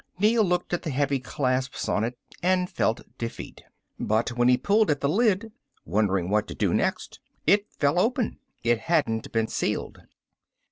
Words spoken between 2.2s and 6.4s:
and felt defeat. But when he pulled at the lid, wondering